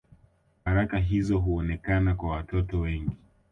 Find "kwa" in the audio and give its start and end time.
2.15-2.29